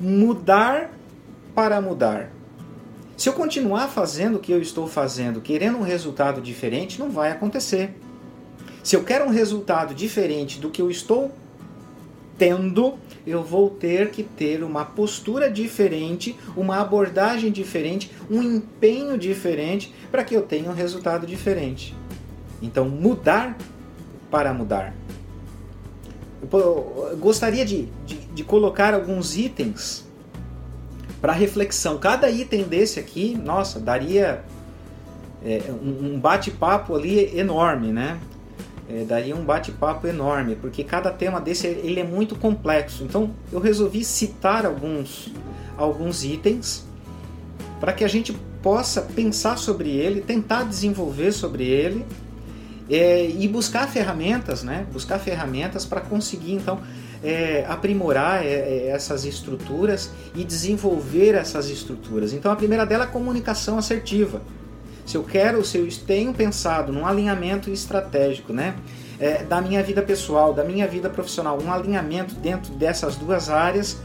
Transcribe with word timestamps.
mudar 0.00 0.90
para 1.54 1.80
mudar. 1.80 2.30
Se 3.16 3.28
eu 3.28 3.32
continuar 3.32 3.88
fazendo 3.88 4.36
o 4.36 4.38
que 4.38 4.52
eu 4.52 4.62
estou 4.62 4.86
fazendo, 4.86 5.40
querendo 5.40 5.78
um 5.78 5.82
resultado 5.82 6.40
diferente, 6.40 7.00
não 7.00 7.10
vai 7.10 7.32
acontecer. 7.32 7.96
Se 8.82 8.94
eu 8.94 9.02
quero 9.02 9.24
um 9.24 9.30
resultado 9.30 9.92
diferente 9.92 10.60
do 10.60 10.70
que 10.70 10.80
eu 10.80 10.88
estou 10.90 11.32
tendo, 12.38 12.94
eu 13.26 13.42
vou 13.42 13.68
ter 13.68 14.10
que 14.10 14.22
ter 14.22 14.62
uma 14.62 14.84
postura 14.84 15.50
diferente, 15.50 16.38
uma 16.56 16.80
abordagem 16.80 17.50
diferente, 17.50 18.12
um 18.30 18.40
empenho 18.40 19.18
diferente 19.18 19.92
para 20.10 20.22
que 20.22 20.34
eu 20.34 20.42
tenha 20.42 20.70
um 20.70 20.74
resultado 20.74 21.26
diferente. 21.26 21.94
Então, 22.62 22.88
mudar 22.88 23.58
para 24.30 24.54
mudar. 24.54 24.94
Eu 26.52 27.18
gostaria 27.20 27.64
de, 27.64 27.88
de, 28.06 28.17
de 28.38 28.44
colocar 28.44 28.94
alguns 28.94 29.36
itens 29.36 30.06
para 31.20 31.32
reflexão. 31.32 31.98
Cada 31.98 32.30
item 32.30 32.62
desse 32.62 33.00
aqui, 33.00 33.36
nossa, 33.36 33.80
daria 33.80 34.44
é, 35.44 35.60
um 35.82 36.16
bate-papo 36.20 36.94
ali 36.94 37.36
enorme, 37.36 37.88
né? 37.90 38.16
É, 38.88 39.02
daria 39.02 39.34
um 39.34 39.44
bate-papo 39.44 40.06
enorme, 40.06 40.54
porque 40.54 40.84
cada 40.84 41.10
tema 41.10 41.40
desse 41.40 41.66
ele 41.66 41.98
é 41.98 42.04
muito 42.04 42.36
complexo. 42.36 43.02
Então 43.02 43.32
eu 43.50 43.58
resolvi 43.58 44.04
citar 44.04 44.64
alguns, 44.64 45.32
alguns 45.76 46.22
itens 46.22 46.86
para 47.80 47.92
que 47.92 48.04
a 48.04 48.08
gente 48.08 48.32
possa 48.62 49.02
pensar 49.02 49.58
sobre 49.58 49.90
ele, 49.90 50.20
tentar 50.20 50.62
desenvolver 50.62 51.32
sobre 51.32 51.64
ele 51.64 52.06
é, 52.88 53.28
e 53.28 53.48
buscar 53.48 53.88
ferramentas, 53.88 54.62
né? 54.62 54.86
Buscar 54.92 55.18
ferramentas 55.18 55.84
para 55.84 56.00
conseguir 56.00 56.52
então 56.52 56.78
é, 57.22 57.64
aprimorar 57.68 58.44
é, 58.44 58.48
é, 58.48 58.88
essas 58.88 59.24
estruturas 59.24 60.10
e 60.34 60.44
desenvolver 60.44 61.34
essas 61.34 61.68
estruturas. 61.70 62.32
Então 62.32 62.50
a 62.50 62.56
primeira 62.56 62.84
dela 62.84 63.04
é 63.04 63.06
a 63.06 63.10
comunicação 63.10 63.78
assertiva 63.78 64.40
se 65.08 65.16
eu 65.16 65.24
quero, 65.24 65.64
se 65.64 65.78
eu 65.78 65.88
tenho 66.06 66.34
pensado 66.34 66.92
num 66.92 67.06
alinhamento 67.06 67.70
estratégico, 67.70 68.52
né? 68.52 68.76
É, 69.18 69.42
da 69.42 69.58
minha 69.58 69.82
vida 69.82 70.02
pessoal, 70.02 70.52
da 70.52 70.62
minha 70.62 70.86
vida 70.86 71.08
profissional, 71.08 71.58
um 71.60 71.72
alinhamento 71.72 72.34
dentro 72.34 72.74
dessas 72.74 73.16
duas 73.16 73.48
áreas, 73.48 73.96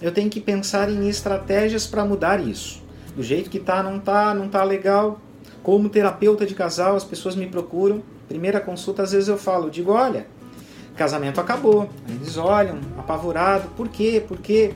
eu 0.00 0.10
tenho 0.10 0.30
que 0.30 0.40
pensar 0.40 0.90
em 0.90 1.06
estratégias 1.10 1.86
para 1.86 2.06
mudar 2.06 2.40
isso. 2.40 2.82
Do 3.14 3.22
jeito 3.22 3.50
que 3.50 3.58
tá, 3.58 3.82
não 3.82 4.00
tá, 4.00 4.32
não 4.32 4.48
tá 4.48 4.64
legal. 4.64 5.20
Como 5.62 5.90
terapeuta 5.90 6.46
de 6.46 6.54
casal, 6.54 6.96
as 6.96 7.04
pessoas 7.04 7.36
me 7.36 7.46
procuram. 7.46 8.02
Primeira 8.26 8.58
consulta, 8.58 9.02
às 9.02 9.12
vezes 9.12 9.28
eu 9.28 9.36
falo, 9.36 9.70
digo, 9.70 9.92
olha, 9.92 10.26
casamento 10.96 11.40
acabou. 11.40 11.88
Eles 12.08 12.36
olham, 12.36 12.78
apavorado, 12.98 13.68
por 13.76 13.88
quê? 13.88 14.22
Porque 14.26 14.74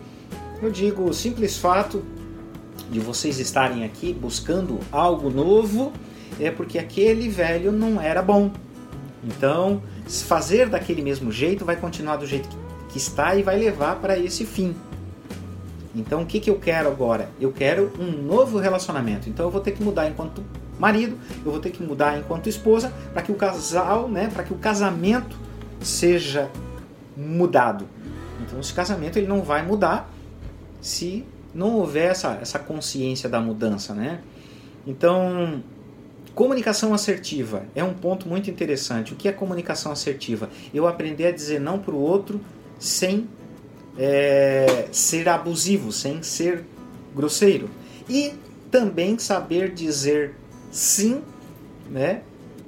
eu 0.62 0.70
digo, 0.70 1.04
o 1.04 1.14
simples 1.14 1.56
fato 1.56 2.02
de 2.90 3.00
vocês 3.00 3.38
estarem 3.38 3.84
aqui 3.84 4.12
buscando 4.12 4.78
algo 4.92 5.30
novo 5.30 5.92
é 6.38 6.50
porque 6.50 6.78
aquele 6.78 7.28
velho 7.28 7.72
não 7.72 8.00
era 8.00 8.22
bom. 8.22 8.50
Então, 9.22 9.82
fazer 10.06 10.68
daquele 10.68 11.02
mesmo 11.02 11.30
jeito 11.30 11.64
vai 11.64 11.76
continuar 11.76 12.16
do 12.16 12.26
jeito 12.26 12.48
que 12.88 12.98
está 12.98 13.34
e 13.34 13.42
vai 13.42 13.58
levar 13.58 13.96
para 13.96 14.18
esse 14.18 14.44
fim. 14.44 14.74
Então, 15.94 16.22
o 16.22 16.26
que, 16.26 16.40
que 16.40 16.50
eu 16.50 16.56
quero 16.56 16.88
agora? 16.88 17.28
Eu 17.40 17.52
quero 17.52 17.92
um 17.98 18.10
novo 18.22 18.58
relacionamento. 18.58 19.28
Então, 19.28 19.46
eu 19.46 19.50
vou 19.50 19.60
ter 19.60 19.72
que 19.72 19.82
mudar 19.82 20.08
enquanto 20.08 20.42
marido, 20.78 21.18
eu 21.44 21.50
vou 21.50 21.60
ter 21.60 21.70
que 21.70 21.82
mudar 21.82 22.18
enquanto 22.18 22.48
esposa, 22.48 22.92
para 23.12 23.22
que 23.22 23.30
o 23.30 23.34
casal, 23.34 24.08
né, 24.08 24.30
para 24.32 24.42
que 24.42 24.52
o 24.52 24.56
casamento 24.56 25.36
seja 25.80 26.50
mudado. 27.16 27.86
Então, 28.40 28.60
esse 28.60 28.72
casamento 28.72 29.18
ele 29.18 29.26
não 29.26 29.42
vai 29.42 29.64
mudar 29.64 30.10
se 30.80 31.24
não 31.54 31.76
houver 31.76 32.10
essa, 32.10 32.38
essa 32.40 32.58
consciência 32.58 33.28
da 33.28 33.40
mudança, 33.40 33.94
né? 33.94 34.20
Então, 34.86 35.62
comunicação 36.34 36.94
assertiva 36.94 37.64
é 37.74 37.84
um 37.84 37.92
ponto 37.92 38.28
muito 38.28 38.50
interessante. 38.50 39.12
O 39.12 39.16
que 39.16 39.28
é 39.28 39.32
comunicação 39.32 39.92
assertiva? 39.92 40.48
Eu 40.72 40.86
aprender 40.86 41.26
a 41.26 41.30
dizer 41.32 41.60
não 41.60 41.78
para 41.78 41.94
o 41.94 41.98
outro 41.98 42.40
sem 42.78 43.28
é, 43.98 44.88
ser 44.90 45.28
abusivo, 45.28 45.92
sem 45.92 46.22
ser 46.22 46.64
grosseiro. 47.14 47.68
E 48.08 48.34
também 48.70 49.18
saber 49.18 49.72
dizer 49.74 50.34
sim 50.70 51.22
né, 51.90 52.22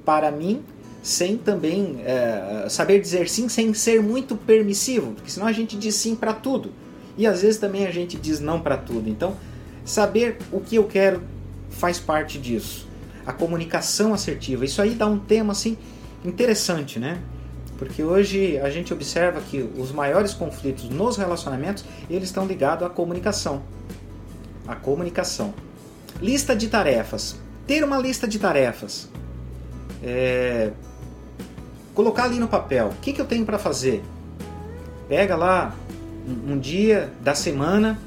para 0.05 0.29
mim, 0.29 0.63
sem 1.03 1.37
também 1.37 2.01
é, 2.05 2.65
saber 2.69 3.01
dizer 3.01 3.27
sim 3.27 3.49
sem 3.49 3.73
ser 3.73 4.01
muito 4.01 4.37
permissivo, 4.37 5.11
porque 5.11 5.29
senão 5.29 5.45
a 5.45 5.51
gente 5.51 5.77
diz 5.77 5.95
sim 5.95 6.15
para 6.15 6.33
tudo. 6.33 6.71
E 7.17 7.27
às 7.27 7.41
vezes 7.41 7.59
também 7.59 7.85
a 7.85 7.91
gente 7.91 8.17
diz 8.17 8.39
não 8.39 8.61
para 8.61 8.77
tudo. 8.77 9.09
Então, 9.09 9.35
saber 9.83 10.37
o 10.49 10.61
que 10.61 10.77
eu 10.77 10.85
quero 10.85 11.21
faz 11.69 11.99
parte 11.99 12.39
disso. 12.39 12.87
A 13.25 13.33
comunicação 13.33 14.13
assertiva. 14.13 14.63
Isso 14.63 14.81
aí 14.81 14.91
dá 14.91 15.05
um 15.05 15.19
tema 15.19 15.51
assim 15.51 15.77
interessante, 16.23 16.97
né? 16.97 17.19
Porque 17.77 18.01
hoje 18.01 18.57
a 18.59 18.69
gente 18.69 18.93
observa 18.93 19.41
que 19.41 19.69
os 19.77 19.91
maiores 19.91 20.33
conflitos 20.33 20.89
nos 20.89 21.17
relacionamentos, 21.17 21.83
eles 22.09 22.29
estão 22.29 22.47
ligados 22.47 22.87
à 22.87 22.89
comunicação. 22.89 23.61
A 24.65 24.73
comunicação. 24.73 25.53
Lista 26.21 26.55
de 26.55 26.69
tarefas. 26.69 27.35
Ter 27.67 27.83
uma 27.83 27.97
lista 27.97 28.25
de 28.25 28.39
tarefas. 28.39 29.09
É... 30.01 30.71
Colocar 31.93 32.23
ali 32.23 32.39
no 32.39 32.47
papel. 32.47 32.87
O 32.87 33.01
que, 33.01 33.13
que 33.13 33.21
eu 33.21 33.25
tenho 33.25 33.45
para 33.45 33.59
fazer? 33.59 34.03
Pega 35.07 35.35
lá 35.35 35.75
um, 36.27 36.57
dia 36.57 37.11
da 37.21 37.35
semana 37.35 37.99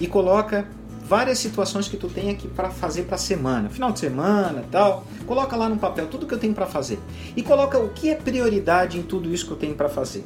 e 0.00 0.06
coloca 0.06 0.66
várias 1.04 1.38
situações 1.38 1.88
que 1.88 1.96
tu 1.96 2.08
tem 2.08 2.30
aqui 2.30 2.48
para 2.48 2.70
fazer 2.70 3.04
para 3.04 3.16
semana, 3.16 3.68
final 3.68 3.92
de 3.92 4.00
semana, 4.00 4.64
tal. 4.70 5.04
Coloca 5.26 5.56
lá 5.56 5.68
no 5.68 5.76
papel 5.76 6.06
tudo 6.06 6.26
que 6.26 6.34
eu 6.34 6.38
tenho 6.38 6.54
para 6.54 6.66
fazer 6.66 6.98
e 7.36 7.42
coloca 7.42 7.78
o 7.78 7.90
que 7.90 8.10
é 8.10 8.14
prioridade 8.14 8.98
em 8.98 9.02
tudo 9.02 9.32
isso 9.32 9.46
que 9.46 9.52
eu 9.52 9.56
tenho 9.56 9.74
para 9.74 9.88
fazer. 9.88 10.24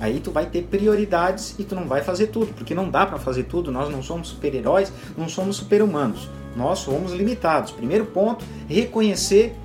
Aí 0.00 0.20
tu 0.20 0.30
vai 0.30 0.46
ter 0.46 0.64
prioridades 0.64 1.54
e 1.58 1.64
tu 1.64 1.74
não 1.74 1.86
vai 1.86 2.02
fazer 2.02 2.26
tudo, 2.26 2.52
porque 2.52 2.74
não 2.74 2.90
dá 2.90 3.06
para 3.06 3.18
fazer 3.18 3.44
tudo. 3.44 3.70
Nós 3.70 3.88
não 3.88 4.02
somos 4.02 4.28
super-heróis, 4.28 4.92
não 5.16 5.28
somos 5.28 5.56
super-humanos. 5.56 6.28
Nós 6.56 6.80
somos 6.80 7.12
limitados. 7.12 7.70
Primeiro 7.70 8.04
ponto, 8.04 8.44
reconhecer 8.68 9.56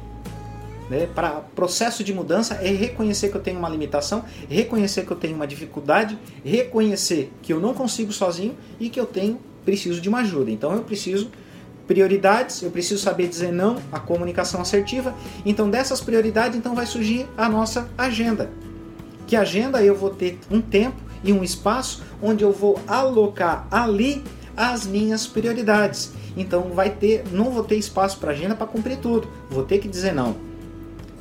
né, 0.89 1.07
para 1.13 1.29
processo 1.55 2.03
de 2.03 2.13
mudança 2.13 2.55
é 2.55 2.69
reconhecer 2.69 3.29
que 3.29 3.35
eu 3.35 3.41
tenho 3.41 3.59
uma 3.59 3.69
limitação, 3.69 4.25
reconhecer 4.50 5.05
que 5.05 5.11
eu 5.11 5.17
tenho 5.17 5.35
uma 5.35 5.45
dificuldade, 5.45 6.17
reconhecer 6.44 7.31
que 7.41 7.53
eu 7.53 7.59
não 7.59 7.73
consigo 7.73 8.11
sozinho 8.11 8.57
e 8.79 8.89
que 8.89 9.00
eu 9.00 9.05
tenho 9.05 9.39
preciso 9.63 10.01
de 10.01 10.09
uma 10.09 10.19
ajuda. 10.19 10.50
Então 10.50 10.73
eu 10.73 10.83
preciso 10.83 11.29
prioridades, 11.85 12.61
eu 12.61 12.72
preciso 12.72 13.01
saber 13.01 13.27
dizer 13.27 13.51
não, 13.51 13.77
a 13.91 14.00
comunicação 14.00 14.61
assertiva. 14.61 15.13
Então 15.45 15.69
dessas 15.69 16.01
prioridades 16.01 16.57
então 16.57 16.73
vai 16.73 16.85
surgir 16.85 17.27
a 17.38 17.47
nossa 17.47 17.88
agenda. 17.97 18.50
Que 19.27 19.35
agenda 19.35 19.83
eu 19.83 19.95
vou 19.95 20.09
ter 20.09 20.39
um 20.50 20.59
tempo 20.59 20.97
e 21.23 21.31
um 21.31 21.44
espaço 21.44 22.01
onde 22.21 22.44
eu 22.44 22.51
vou 22.51 22.79
alocar 22.88 23.67
ali 23.69 24.23
as 24.57 24.88
minhas 24.88 25.27
prioridades. 25.27 26.13
Então 26.35 26.71
vai 26.71 26.89
ter, 26.89 27.23
não 27.31 27.51
vou 27.51 27.63
ter 27.63 27.75
espaço 27.75 28.17
para 28.17 28.31
agenda 28.31 28.56
para 28.56 28.66
cumprir 28.66 28.97
tudo. 28.97 29.27
Vou 29.50 29.63
ter 29.63 29.77
que 29.77 29.88
dizer 29.88 30.13
não 30.13 30.48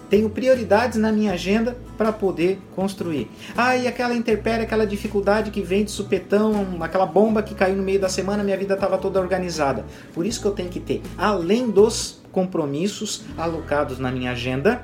tenho 0.09 0.31
prioridades 0.31 0.99
na 0.99 1.13
minha 1.13 1.33
agenda 1.33 1.77
para 1.97 2.13
poder 2.13 2.59
construir. 2.75 3.29
Ah, 3.57 3.77
e 3.77 3.87
aquela 3.87 4.15
interpérie, 4.15 4.65
aquela 4.65 4.87
dificuldade 4.87 5.51
que 5.51 5.61
vem 5.61 5.85
de 5.85 5.91
supetão, 5.91 6.79
aquela 6.81 7.07
bomba 7.07 7.43
que 7.43 7.55
caiu 7.55 7.77
no 7.77 7.83
meio 7.83 8.01
da 8.01 8.09
semana, 8.09 8.43
minha 8.43 8.57
vida 8.57 8.75
estava 8.75 8.97
toda 8.97 9.21
organizada. 9.21 9.85
Por 10.15 10.25
isso 10.25 10.41
que 10.41 10.47
eu 10.47 10.53
tenho 10.53 10.69
que 10.69 10.81
ter, 10.81 11.03
além 11.17 11.71
dos 11.71 12.21
compromissos 12.33 13.23
alocados 13.37 13.99
na 13.99 14.11
minha 14.11 14.33
agenda, 14.33 14.83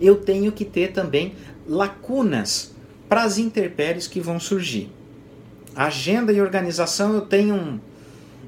eu 0.00 0.16
tenho 0.16 0.52
que 0.52 0.64
ter 0.64 0.92
também 0.92 1.34
lacunas 1.66 2.72
para 3.08 3.22
as 3.22 3.38
interpéries 3.38 4.06
que 4.06 4.20
vão 4.20 4.38
surgir. 4.38 4.90
Agenda 5.74 6.32
e 6.32 6.40
organização, 6.40 7.14
eu 7.14 7.22
tenho 7.22 7.54
um, 7.54 7.80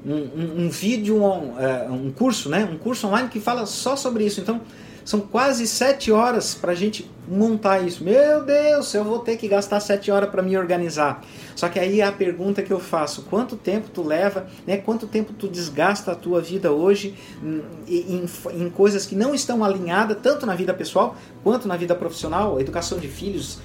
um, 0.05 0.15
um, 0.15 0.65
um 0.65 0.69
vídeo, 0.69 1.23
um, 1.23 1.59
é, 1.59 1.89
um 1.89 2.11
curso, 2.11 2.49
né? 2.49 2.67
um 2.69 2.77
curso 2.77 3.07
online 3.07 3.29
que 3.29 3.39
fala 3.39 3.65
só 3.65 3.95
sobre 3.95 4.25
isso. 4.25 4.39
Então, 4.41 4.61
são 5.05 5.19
quase 5.19 5.67
sete 5.67 6.11
horas 6.11 6.55
para 6.55 6.71
a 6.71 6.75
gente 6.75 7.09
montar 7.27 7.79
isso. 7.79 8.03
Meu 8.03 8.43
Deus, 8.43 8.93
eu 8.93 9.03
vou 9.03 9.19
ter 9.19 9.37
que 9.37 9.47
gastar 9.47 9.79
sete 9.79 10.11
horas 10.11 10.29
para 10.29 10.41
me 10.41 10.57
organizar. 10.57 11.23
Só 11.55 11.69
que 11.69 11.79
aí 11.79 12.01
é 12.01 12.05
a 12.05 12.11
pergunta 12.11 12.61
que 12.61 12.71
eu 12.71 12.79
faço: 12.79 13.23
quanto 13.23 13.55
tempo 13.55 13.89
tu 13.89 14.03
leva, 14.03 14.47
né? 14.65 14.77
Quanto 14.77 15.07
tempo 15.07 15.33
tu 15.33 15.47
desgasta 15.47 16.11
a 16.11 16.15
tua 16.15 16.41
vida 16.41 16.71
hoje 16.71 17.15
em, 17.87 17.95
em, 17.95 18.25
em 18.53 18.69
coisas 18.69 19.05
que 19.05 19.15
não 19.15 19.33
estão 19.33 19.63
alinhadas 19.63 20.17
tanto 20.21 20.45
na 20.45 20.55
vida 20.55 20.73
pessoal 20.73 21.15
quanto 21.43 21.67
na 21.67 21.75
vida 21.75 21.93
profissional, 21.95 22.59
educação 22.59 22.97
de 22.97 23.07
filhos, 23.07 23.59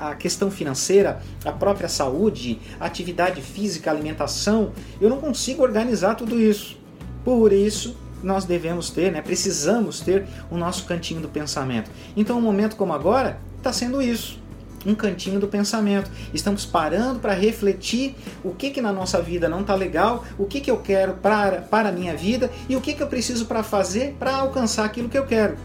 a 0.00 0.14
questão 0.14 0.50
financeira, 0.50 1.22
a 1.44 1.52
própria 1.52 1.88
saúde, 1.88 2.60
atividade 2.80 3.40
física, 3.40 3.90
alimentação. 3.90 4.72
Eu 5.00 5.08
não 5.08 5.20
consigo 5.20 5.62
organizar 5.62 6.14
tudo 6.14 6.38
isso. 6.38 6.80
Por 7.24 7.52
isso 7.52 7.96
nós 8.22 8.44
devemos 8.44 8.90
ter, 8.90 9.12
né? 9.12 9.20
precisamos 9.20 10.00
ter 10.00 10.26
o 10.50 10.56
nosso 10.56 10.84
cantinho 10.84 11.20
do 11.20 11.28
pensamento. 11.28 11.90
Então, 12.16 12.38
um 12.38 12.42
momento 12.42 12.76
como 12.76 12.92
agora 12.92 13.38
está 13.58 13.72
sendo 13.72 14.00
isso. 14.02 14.40
um 14.84 14.96
cantinho 14.96 15.38
do 15.38 15.46
pensamento. 15.46 16.10
Estamos 16.34 16.66
parando 16.66 17.20
para 17.20 17.32
refletir 17.34 18.16
o 18.42 18.50
que 18.50 18.70
que 18.70 18.80
na 18.80 18.92
nossa 18.92 19.22
vida 19.22 19.48
não 19.48 19.60
está 19.60 19.76
legal, 19.76 20.24
o 20.36 20.44
que 20.44 20.60
que 20.60 20.70
eu 20.70 20.78
quero 20.78 21.14
para, 21.14 21.60
para 21.60 21.90
a 21.90 21.92
minha 21.92 22.16
vida 22.16 22.50
e 22.68 22.74
o 22.74 22.80
que 22.80 22.92
que 22.92 23.00
eu 23.00 23.06
preciso 23.06 23.46
para 23.46 23.62
fazer 23.62 24.16
para 24.18 24.34
alcançar 24.34 24.84
aquilo 24.84 25.08
que 25.08 25.16
eu 25.16 25.24
quero. 25.24 25.56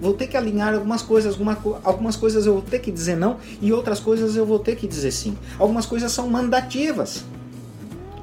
Vou 0.00 0.14
ter 0.14 0.26
que 0.26 0.36
alinhar 0.36 0.74
algumas 0.74 1.00
coisas, 1.00 1.34
alguma, 1.34 1.56
algumas 1.84 2.16
coisas 2.16 2.44
eu 2.44 2.54
vou 2.54 2.62
ter 2.62 2.80
que 2.80 2.90
dizer 2.90 3.16
não 3.16 3.36
e 3.60 3.72
outras 3.72 4.00
coisas 4.00 4.34
eu 4.34 4.44
vou 4.44 4.58
ter 4.58 4.74
que 4.74 4.88
dizer 4.88 5.12
sim. 5.12 5.36
Algumas 5.58 5.86
coisas 5.86 6.10
são 6.10 6.28
mandativas. 6.28 7.24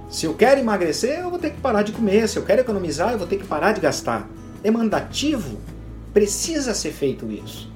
Se 0.09 0.25
eu 0.25 0.33
quero 0.33 0.59
emagrecer, 0.59 1.19
eu 1.19 1.29
vou 1.29 1.37
ter 1.37 1.51
que 1.51 1.61
parar 1.61 1.83
de 1.83 1.91
comer. 1.91 2.27
Se 2.27 2.37
eu 2.37 2.43
quero 2.43 2.61
economizar, 2.61 3.11
eu 3.11 3.19
vou 3.19 3.27
ter 3.27 3.37
que 3.37 3.45
parar 3.45 3.73
de 3.73 3.79
gastar. 3.79 4.27
É 4.63 4.71
mandativo. 4.71 5.59
Precisa 6.11 6.73
ser 6.73 6.91
feito 6.91 7.31
isso. 7.31 7.71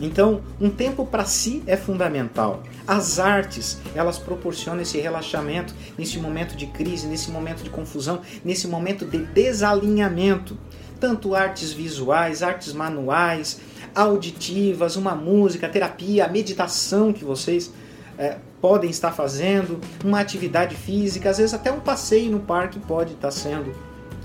Então, 0.00 0.40
um 0.58 0.70
tempo 0.70 1.04
para 1.04 1.26
si 1.26 1.62
é 1.66 1.76
fundamental. 1.76 2.62
As 2.86 3.18
artes, 3.18 3.78
elas 3.94 4.18
proporcionam 4.18 4.80
esse 4.80 4.98
relaxamento 4.98 5.74
nesse 5.96 6.18
momento 6.18 6.56
de 6.56 6.66
crise, 6.66 7.06
nesse 7.06 7.30
momento 7.30 7.62
de 7.62 7.68
confusão, 7.68 8.22
nesse 8.42 8.66
momento 8.66 9.04
de 9.04 9.18
desalinhamento. 9.18 10.56
Tanto 10.98 11.34
artes 11.34 11.72
visuais, 11.72 12.42
artes 12.42 12.72
manuais, 12.72 13.60
auditivas, 13.94 14.96
uma 14.96 15.14
música, 15.14 15.68
terapia, 15.68 16.26
meditação 16.28 17.12
que 17.12 17.24
vocês 17.24 17.70
é, 18.18 18.38
podem 18.62 18.88
estar 18.88 19.10
fazendo, 19.10 19.80
uma 20.04 20.20
atividade 20.20 20.76
física, 20.76 21.28
às 21.28 21.38
vezes 21.38 21.52
até 21.52 21.72
um 21.72 21.80
passeio 21.80 22.30
no 22.30 22.38
parque 22.38 22.78
pode 22.78 23.14
estar 23.14 23.32
sendo 23.32 23.74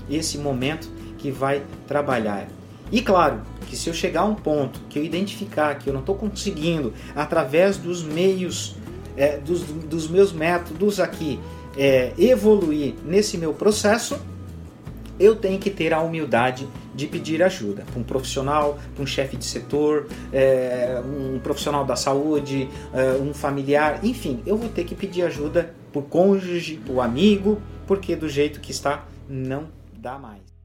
esse 0.08 0.38
momento 0.38 0.88
que 1.18 1.32
vai 1.32 1.64
trabalhar. 1.88 2.46
E 2.90 3.02
claro, 3.02 3.42
que 3.66 3.76
se 3.76 3.90
eu 3.90 3.94
chegar 3.94 4.20
a 4.20 4.24
um 4.24 4.36
ponto 4.36 4.80
que 4.88 4.98
eu 4.98 5.04
identificar 5.04 5.74
que 5.74 5.90
eu 5.90 5.92
não 5.92 6.00
estou 6.00 6.14
conseguindo, 6.14 6.94
através 7.14 7.76
dos 7.76 8.02
meios, 8.02 8.76
é, 9.16 9.38
dos, 9.38 9.62
dos, 9.62 10.08
meus 10.08 10.32
métodos 10.32 11.00
aqui, 11.00 11.40
é, 11.76 12.12
evoluir 12.16 12.94
nesse 13.04 13.36
meu 13.36 13.52
processo, 13.52 14.18
eu 15.18 15.36
tenho 15.36 15.58
que 15.58 15.70
ter 15.70 15.92
a 15.92 16.00
humildade 16.00 16.68
de 16.94 17.06
pedir 17.06 17.42
ajuda 17.42 17.84
para 17.84 18.00
um 18.00 18.02
profissional, 18.02 18.78
para 18.94 19.02
um 19.02 19.06
chefe 19.06 19.36
de 19.36 19.44
setor, 19.44 20.06
é, 20.32 21.00
um 21.04 21.38
profissional 21.38 21.84
da 21.84 21.96
saúde, 21.96 22.68
é, 22.92 23.20
um 23.20 23.32
familiar, 23.32 24.04
enfim, 24.04 24.42
eu 24.46 24.56
vou 24.56 24.68
ter 24.68 24.84
que 24.84 24.94
pedir 24.94 25.22
ajuda 25.22 25.74
por 25.92 26.02
cônjuge, 26.04 26.80
por 26.86 27.00
amigo, 27.00 27.60
porque 27.86 28.14
do 28.14 28.28
jeito 28.28 28.60
que 28.60 28.70
está 28.70 29.06
não 29.28 29.68
dá 29.92 30.18
mais. 30.18 30.57